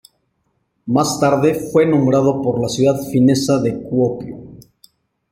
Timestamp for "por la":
2.41-2.67